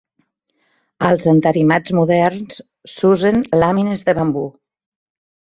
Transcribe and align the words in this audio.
Als 1.09 1.27
entarimats 1.31 1.93
moderns 1.97 2.57
s'usen 2.95 3.39
làmines 3.65 4.05
de 4.11 4.19
bambú. 4.23 4.49